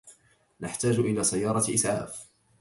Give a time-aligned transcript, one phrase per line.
[0.61, 2.29] نحتاج إلى سيارة إسعاف.